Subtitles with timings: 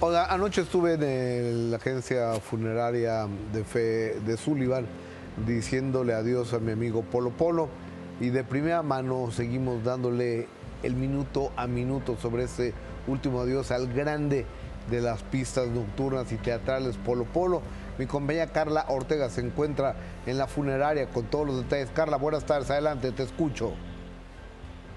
[0.00, 4.86] Anoche estuve en la agencia funeraria de fe de Sullivan
[5.44, 7.68] diciéndole adiós a mi amigo Polo Polo
[8.20, 10.46] y de primera mano seguimos dándole
[10.84, 12.74] el minuto a minuto sobre ese
[13.08, 14.46] último adiós al grande
[14.88, 17.60] de las pistas nocturnas y teatrales Polo Polo.
[17.98, 19.96] Mi compañera Carla Ortega se encuentra
[20.26, 21.90] en la funeraria con todos los detalles.
[21.92, 23.72] Carla, buenas tardes, adelante, te escucho.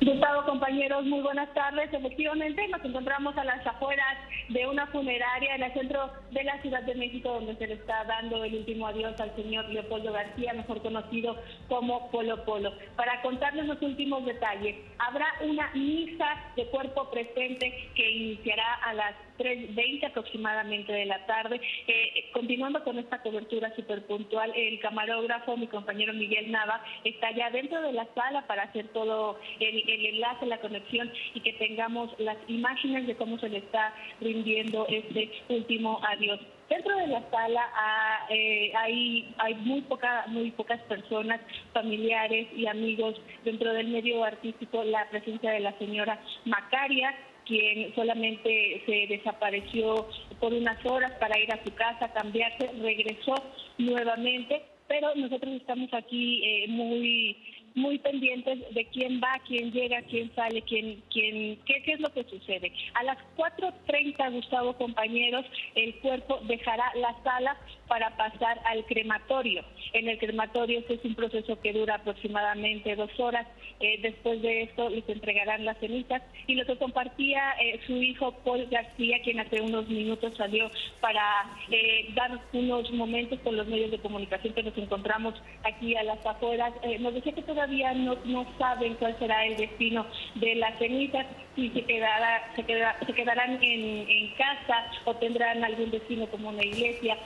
[0.00, 1.90] Gustavo, compañeros, muy buenas tardes.
[1.90, 4.18] Efectivamente, nos encontramos a las afueras
[4.50, 8.04] de una funeraria en el centro de la Ciudad de México, donde se le está
[8.04, 11.36] dando el último adiós al señor Leopoldo García, mejor conocido
[11.68, 12.74] como Polo Polo.
[12.94, 19.14] Para contarles los últimos detalles, habrá una misa de cuerpo presente que iniciará a las
[19.38, 21.60] 3.20 aproximadamente de la tarde.
[21.86, 27.50] Eh, continuando con esta cobertura súper puntual, el camarógrafo, mi compañero Miguel Nava, está ya
[27.50, 32.36] dentro de la sala para hacer todo el, enlace, la conexión y que tengamos las
[32.48, 36.40] imágenes de cómo se le está rindiendo este último adiós.
[36.68, 41.40] Dentro de la sala ah, eh, hay, muy, poca, muy pocas personas,
[41.72, 43.14] familiares y amigos
[43.44, 47.14] dentro del medio artístico, la presencia de la señora Macaria,
[47.46, 50.08] quien solamente se desapareció
[50.40, 53.34] por unas horas para ir a su casa, cambiarse, regresó
[53.78, 57.36] nuevamente, pero nosotros estamos aquí eh, muy
[57.76, 62.10] muy pendientes de quién va, quién llega, quién sale, quién, quién, qué, qué es lo
[62.10, 62.72] que sucede.
[62.94, 67.54] A las 4.30, Gustavo, compañeros, el cuerpo dejará la sala
[67.88, 69.64] para pasar al crematorio.
[69.92, 73.46] En el crematorio este es un proceso que dura aproximadamente dos horas.
[73.80, 78.32] Eh, después de esto les entregarán las cenizas y lo que compartía eh, su hijo
[78.44, 80.70] Paul García, quien hace unos minutos salió
[81.00, 81.22] para
[81.70, 86.24] eh, dar unos momentos con los medios de comunicación que nos encontramos aquí a las
[86.24, 91.26] afueras, nos decía que todavía no, no saben cuál será el destino de las cenizas
[91.56, 92.62] si se, quedará, se,
[93.06, 97.16] se quedarán en, casa o tendrán algún destino como una iglesia.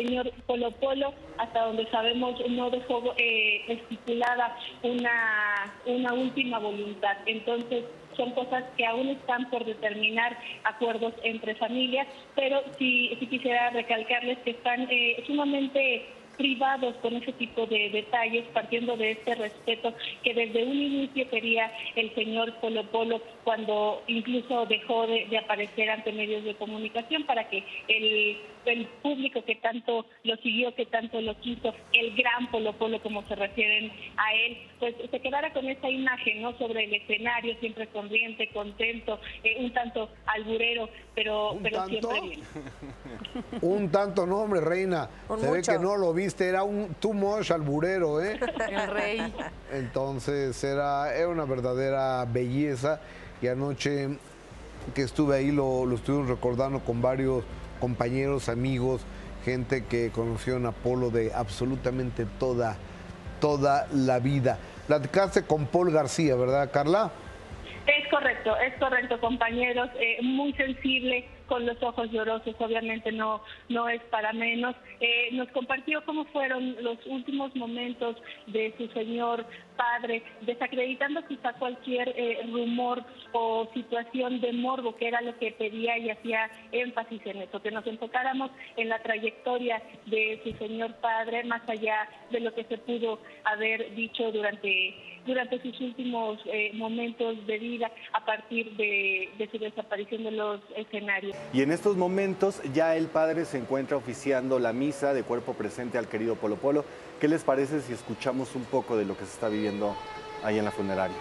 [0.00, 7.16] Señor Polo Polo, hasta donde sabemos, no dejó eh, estipulada una, una última voluntad.
[7.26, 7.84] Entonces,
[8.16, 14.38] son cosas que aún están por determinar acuerdos entre familias, pero sí, sí quisiera recalcarles
[14.38, 16.06] que están eh, sumamente
[16.40, 19.92] privados con ese tipo de detalles, partiendo de este respeto
[20.22, 26.12] que desde un inicio quería el señor Polo Polo cuando incluso dejó de, aparecer ante
[26.12, 31.38] medios de comunicación para que el, el, público que tanto lo siguió, que tanto lo
[31.40, 35.90] quiso, el gran Polo Polo como se refieren a él, pues se quedara con esa
[35.90, 42.20] imagen no sobre el escenario, siempre sonriente, contento, eh, un tanto alburero, pero, pero siempre
[42.22, 42.40] bien.
[43.60, 47.50] un tanto, no hombre, reina, se ve que no lo vi era un too much
[47.50, 48.38] alburero, ¿eh?
[48.68, 49.34] El rey.
[49.72, 53.00] Entonces era, era una verdadera belleza
[53.40, 54.08] y anoche
[54.94, 57.44] que estuve ahí lo, lo estuvimos recordando con varios
[57.80, 59.02] compañeros, amigos,
[59.44, 62.76] gente que conoció a Apolo de absolutamente toda,
[63.40, 64.58] toda la vida.
[64.86, 67.10] Platicaste con Paul García, ¿verdad, Carla?
[67.86, 69.88] Es correcto, es correcto, compañeros.
[69.98, 74.76] Eh, muy sensible con los ojos llorosos, obviamente no, no es para menos.
[75.00, 78.14] Eh, nos compartió cómo fueron los últimos momentos
[78.46, 79.44] de su señor
[79.76, 83.02] padre, desacreditando quizá cualquier eh, rumor
[83.32, 87.72] o situación de morbo, que era lo que pedía y hacía énfasis en eso, que
[87.72, 92.78] nos enfocáramos en la trayectoria de su señor padre, más allá de lo que se
[92.78, 94.94] pudo haber dicho durante
[95.26, 101.36] durante sus últimos eh, momentos de vida a partir de, su desaparición de los escenarios.
[101.52, 105.98] Y en estos momentos ya el padre se encuentra oficiando la misa de cuerpo presente
[105.98, 106.84] al querido Polo Polo.
[107.20, 109.96] ¿Qué les parece si escuchamos un poco de lo que se está viviendo
[110.44, 111.16] ahí en la funeraria?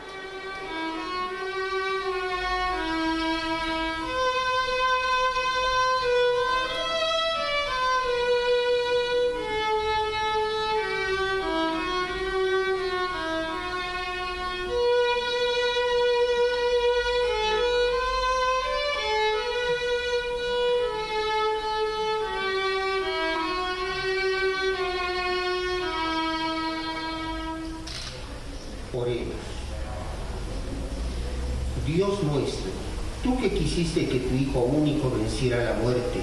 [34.07, 36.19] Que tu Hijo único venciera la muerte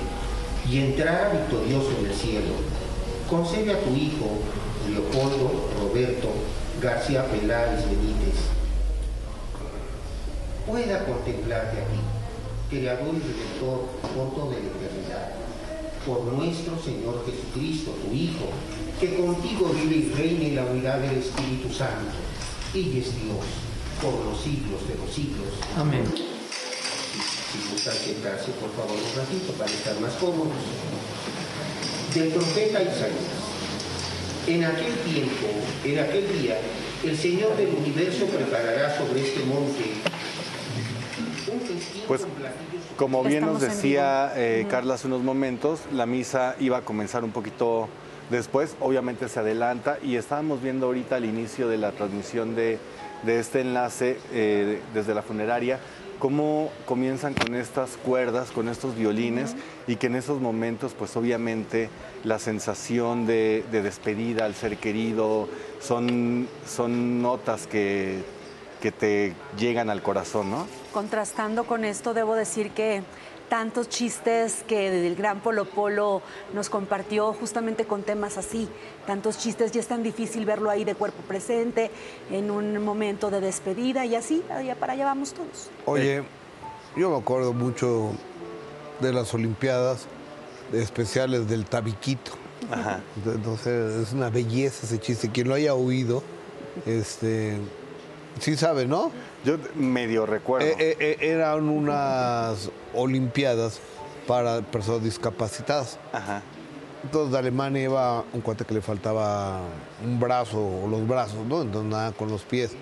[0.71, 2.55] y entrara victorioso en el cielo,
[3.29, 4.39] concede a tu Hijo,
[4.91, 6.29] Leopoldo Roberto
[6.81, 8.35] García Peláez Benítez,
[10.67, 12.01] pueda contemplarte a ti,
[12.71, 15.33] Creador y Redentor por toda la eternidad,
[16.05, 18.47] por nuestro Señor Jesucristo, tu Hijo,
[19.01, 22.15] que contigo vive y reina en la unidad del Espíritu Santo,
[22.81, 23.45] y es Dios
[24.03, 25.49] por los siglos de los siglos.
[25.77, 26.05] Amén.
[26.15, 30.53] Si gusta sentarse, por favor, un ratito para estar más cómodos.
[32.15, 33.47] Del profeta Isaías.
[34.47, 35.47] En aquel tiempo,
[35.85, 36.59] en aquel día,
[37.05, 39.85] el Señor del universo preparará sobre este monte
[42.07, 42.27] Pues,
[42.97, 47.25] Como bien nos Estamos decía eh, Carla hace unos momentos, la misa iba a comenzar
[47.25, 47.89] un poquito
[48.31, 52.79] después, obviamente se adelanta y estábamos viendo ahorita al inicio de la transmisión de,
[53.23, 55.79] de este enlace eh, desde la funeraria,
[56.19, 59.55] cómo comienzan con estas cuerdas, con estos violines
[59.87, 61.91] y que en esos momentos pues obviamente
[62.25, 65.49] la sensación de, de despedida al ser querido
[65.81, 68.23] son, son notas que,
[68.81, 70.67] que te llegan al corazón, ¿no?
[70.93, 73.03] Contrastando con esto, debo decir que
[73.49, 76.23] tantos chistes que el gran Polo Polo
[76.53, 78.69] nos compartió justamente con temas así,
[79.07, 81.91] tantos chistes, y es tan difícil verlo ahí de cuerpo presente,
[82.31, 85.71] en un momento de despedida, y así, ya para allá vamos todos.
[85.85, 86.25] Oye,
[86.97, 88.13] yo me acuerdo mucho
[89.01, 90.07] de las Olimpiadas
[90.73, 92.33] especiales del tabiquito.
[92.71, 93.01] Ajá.
[93.25, 95.31] Entonces es una belleza ese chiste.
[95.31, 96.23] Quien lo haya oído,
[96.87, 97.59] este,
[98.39, 99.11] sí sabe, ¿no?
[99.45, 100.67] Yo medio recuerdo.
[100.67, 103.81] Eh, eh, eh, eran unas Olimpiadas
[104.27, 105.99] para personas discapacitadas.
[106.13, 106.43] Ajá.
[107.05, 109.61] Entonces de Alemania iba un cuate que le faltaba
[110.05, 111.63] un brazo o los brazos, ¿no?
[111.63, 112.73] Entonces nada con los pies.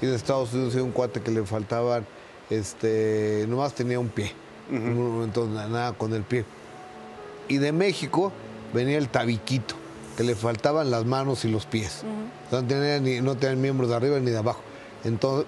[0.00, 2.06] Y de Estados Unidos iba un cuate que le faltaban,
[2.48, 4.32] este, nomás tenía un pie.
[4.70, 6.44] Entonces nada con el pie.
[7.48, 8.32] Y de México
[8.72, 9.74] venía el tabiquito,
[10.16, 12.02] que le faltaban las manos y los pies.
[12.50, 14.62] no, tenía ni, no tenían miembros de arriba ni de abajo.
[15.06, 15.46] Entonces,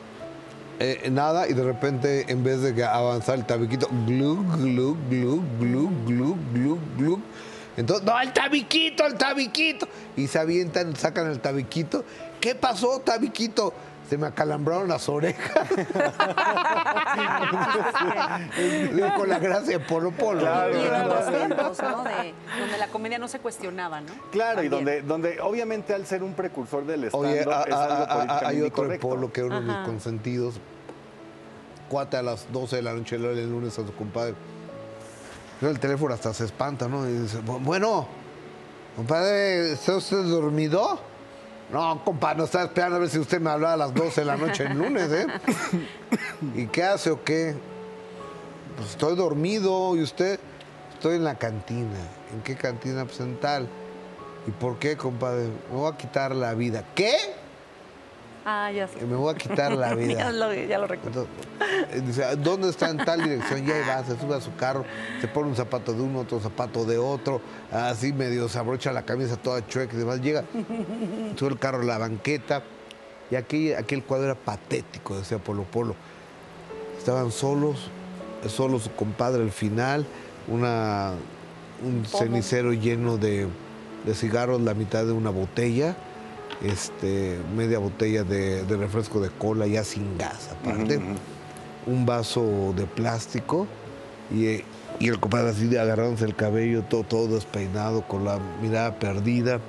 [0.79, 5.91] eh, nada, y de repente, en vez de avanzar el tabiquito, glu, glu, glu, glu,
[6.07, 7.21] glu, glu, glu.
[7.77, 9.89] Entonces, no, el tabiquito, el tabiquito.
[10.17, 12.05] Y se avientan, sacan el tabiquito.
[12.41, 13.75] ¿Qué pasó, tabiquito?
[14.09, 15.69] Se me acalambraron las orejas.
[18.95, 20.41] Digo, Con la gracia de Polo Polo.
[20.41, 21.11] Claro, y en claro.
[21.11, 22.05] otros tiempos, ¿no?
[22.05, 24.13] De, donde la comedia no se cuestionaba, ¿no?
[24.33, 28.47] Claro, y donde, donde obviamente al ser un precursor del stand Oye, es a- algo
[28.47, 28.99] hay otro.
[28.99, 30.55] Polo que es uno de mis consentidos.
[31.89, 34.35] Cuate a las 12 de la noche el lunes a su compadre.
[35.61, 37.09] El teléfono hasta se espanta, ¿no?
[37.09, 38.07] Y dice, "Bu- bueno,
[38.97, 41.01] compadre, ¿está usted dormido?
[41.73, 44.25] No, compadre, no estaba esperando a ver si usted me hablaba a las 12 de
[44.25, 45.27] la noche el lunes, ¿eh?
[46.55, 47.55] ¿Y qué hace o qué?
[48.77, 50.41] Pues estoy dormido y usted,
[50.95, 51.99] estoy en la cantina.
[52.33, 53.05] ¿En qué cantina?
[53.05, 53.21] Pues.
[54.47, 55.49] ¿Y por qué, compadre?
[55.71, 56.85] Me voy a quitar la vida.
[56.95, 57.15] ¿Qué?
[58.51, 59.05] Ah, ya sé.
[59.05, 60.33] Me voy a quitar la ya, vida.
[60.33, 61.27] lo, ya lo recuerdo.
[61.93, 63.67] Entonces, eh, dice, ¿dónde está en tal dirección?
[63.67, 64.87] Ya ahí va, se sube a su carro,
[65.21, 69.03] se pone un zapato de uno, otro zapato de otro, así medio se abrocha la
[69.03, 70.23] camisa toda chueca y demás.
[70.23, 70.45] Llega,
[71.37, 72.63] sube el carro a la banqueta
[73.31, 75.95] y aquí, aquí el cuadro era patético, decía Polo Polo.
[76.97, 77.91] Estaban solos,
[78.47, 80.07] solo su compadre al final,
[80.47, 81.13] una,
[81.85, 83.47] un cenicero lleno de,
[84.07, 85.97] de cigarros, la mitad de una botella,
[86.63, 91.95] este, media botella de, de refresco de cola ya sin gas aparte, ujú.
[91.95, 93.67] un vaso de plástico
[94.31, 94.65] y, eh,
[94.99, 99.61] y el compadre así agarrándose el cabello, todo, todo despeinado, con la mirada perdida.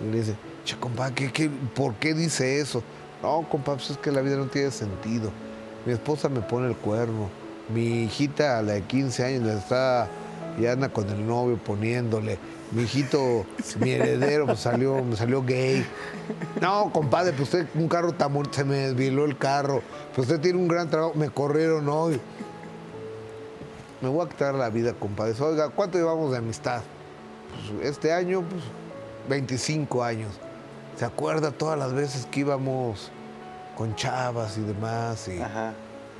[0.00, 0.34] Y le dice,
[0.64, 2.82] che, compadre, ¿qué, qué, por qué dice eso?
[3.22, 5.30] No, compadre, pues es que la vida no tiene sentido.
[5.86, 7.30] Mi esposa me pone el cuerno.
[7.72, 10.08] Mi hijita, a la de 15 años, le está,
[10.60, 12.38] ya anda con el novio poniéndole.
[12.72, 13.44] Mi hijito,
[13.80, 15.86] mi heredero, pues salió, me salió gay.
[16.60, 19.82] No, compadre, pues usted un carro tan bonito, se me desviló el carro.
[20.14, 22.20] Pues usted tiene un gran trabajo, me corrieron hoy.
[24.00, 25.34] Me voy a quitar la vida, compadre.
[25.40, 26.82] Oiga, ¿cuánto llevamos de amistad?
[27.76, 28.62] Pues, este año, pues
[29.28, 30.32] 25 años.
[30.96, 33.10] ¿Se acuerda todas las veces que íbamos
[33.76, 35.28] con chavas y demás?
[35.28, 35.74] Y, Ajá.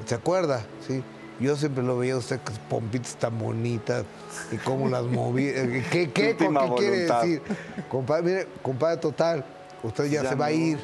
[0.05, 0.63] ¿Se acuerda?
[0.87, 1.03] Sí.
[1.43, 4.05] Yo siempre lo veía usted con pompitas tan bonitas
[4.53, 5.53] y cómo las movía.
[5.57, 7.43] Eh, ¿Qué, qué, ¿Con qué quiere decir?
[7.89, 9.45] Compadre, mire, compadre, total,
[9.83, 10.79] usted ya, Ya se va a ir.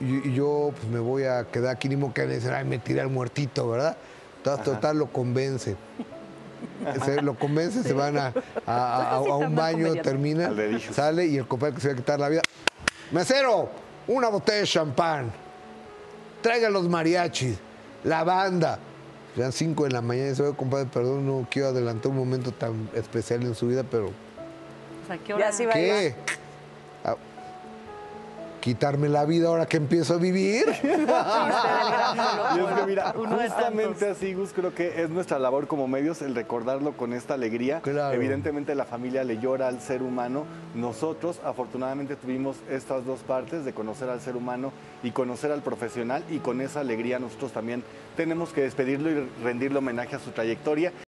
[0.00, 2.78] Y, y yo pues me voy a quedar aquí, ni modo que decir, ay, me
[2.78, 3.96] tiré al muertito, ¿verdad?
[4.42, 5.76] Total, total lo convence.
[7.04, 8.32] Se, lo convence, se van a, a-
[8.66, 10.50] a- a- a un baño, termina,
[10.92, 12.42] sale y el compadre que se va a quitar la vida.
[13.12, 13.68] Mesero,
[14.08, 15.32] una botella de champán.
[16.40, 17.56] Traiga los mariachis,
[18.04, 18.78] la banda.
[19.36, 22.52] Eran 5 de la mañana y dice, oye, compadre, perdón, no quiero adelantar un momento
[22.52, 25.46] tan especial en su vida, pero O sea, ¿qué hora?
[25.50, 25.72] Ya sí va.
[25.72, 26.14] ¿qué?
[26.18, 26.31] Ah,
[28.62, 30.64] quitarme la vida ahora que empiezo a vivir.
[32.54, 36.34] Y es que mira, justamente así, Gus, creo que es nuestra labor como medios el
[36.34, 37.80] recordarlo con esta alegría.
[37.80, 38.14] Claro.
[38.14, 40.44] Evidentemente la familia le llora al ser humano.
[40.74, 46.22] Nosotros afortunadamente tuvimos estas dos partes de conocer al ser humano y conocer al profesional
[46.30, 47.82] y con esa alegría nosotros también
[48.16, 50.92] tenemos que despedirlo y rendirle homenaje a su trayectoria.